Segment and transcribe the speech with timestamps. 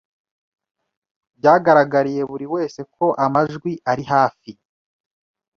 [1.37, 4.51] Byagaragariye buri wese ko amajwi ari hafi.